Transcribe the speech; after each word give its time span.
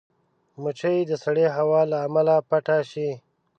مچمچۍ 0.61 0.99
د 1.07 1.11
سړې 1.23 1.45
هوا 1.57 1.81
له 1.91 1.97
امله 2.07 2.35
پټه 2.49 2.77
شي 2.91 3.09